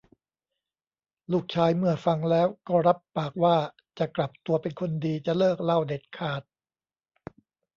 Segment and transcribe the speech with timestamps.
[1.31, 3.57] ลูกชายเมื่อฟังแล้วก็รับปากว่า
[3.97, 6.41] จะกลับตัวเป็นคนดี จะเลิกเหล้าเด็ดขาด